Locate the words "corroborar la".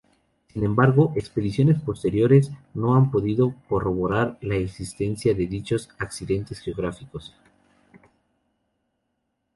3.69-4.55